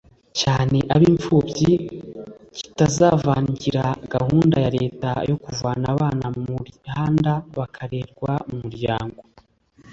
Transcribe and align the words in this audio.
cyane 0.39 0.77
ab’impfubyi 0.95 1.71
kitazavangira 2.55 3.85
gahunda 4.13 4.55
ya 4.65 4.69
leta 4.79 5.09
yo 5.29 5.35
kuvana 5.43 5.85
abana 5.95 6.25
mu 6.33 6.41
muhanda 6.49 7.31
bakarererwa 7.57 8.33
mu 8.49 8.55
muryango 8.63 9.21